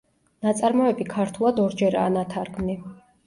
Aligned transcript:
ნაწარმოები 0.45 1.05
ქართულად 1.11 1.61
ორჯერაა 1.65 2.13
ნათარგმნი. 2.17 2.79